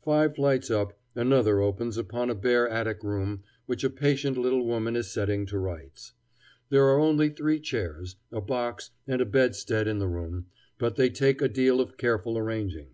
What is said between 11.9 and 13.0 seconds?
careful arranging.